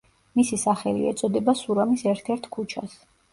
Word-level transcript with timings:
მისი 0.37 0.57
სახელი 0.61 1.05
ეწოდება 1.09 1.55
სურამის 1.61 2.05
ერთ-ერთ 2.15 2.51
ქუჩას. 2.57 2.99